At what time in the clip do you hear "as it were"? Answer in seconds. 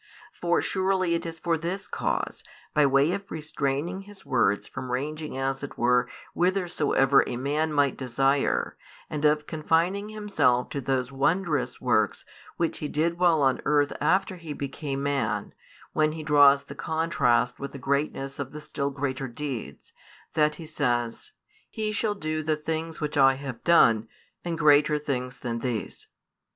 5.37-6.09